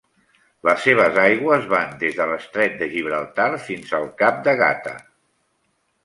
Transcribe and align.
Les 0.67 0.79
seves 0.85 1.17
aigües 1.23 1.67
van 1.73 1.91
des 2.03 2.15
de 2.19 2.25
l'estret 2.31 2.79
de 2.79 2.87
Gibraltar 2.93 3.47
fins 3.67 3.91
al 3.99 4.07
cap 4.23 4.41
de 4.49 4.55
Gata. 4.63 4.95